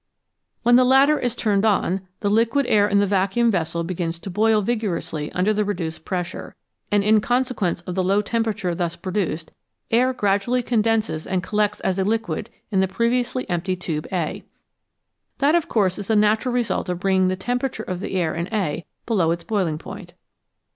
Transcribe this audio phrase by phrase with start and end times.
[0.63, 4.31] When the latter is turned on, the liquid air in the vacuum vessel begins to
[4.31, 6.55] boil vigorously under the reduced pressure,
[6.91, 9.51] and in consequence of the low temperature thus produced,
[9.91, 14.43] air gradually con denses and collects as a liquid in the previously empty tube A.
[15.37, 18.51] That, of course, is the natural result of bringing the temperature of the air in
[18.51, 20.13] A below its boiling point.